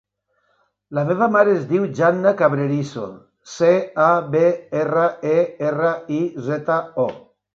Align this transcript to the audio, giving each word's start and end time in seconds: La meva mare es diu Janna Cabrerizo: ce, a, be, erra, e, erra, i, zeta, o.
La 0.97 1.01
meva 1.09 1.25
mare 1.33 1.51
es 1.57 1.65
diu 1.71 1.83
Janna 1.99 2.31
Cabrerizo: 2.39 3.03
ce, 3.57 3.69
a, 4.07 4.09
be, 4.35 4.43
erra, 4.85 5.05
e, 5.35 5.39
erra, 5.69 5.93
i, 6.21 6.23
zeta, 6.49 6.79
o. 7.05 7.09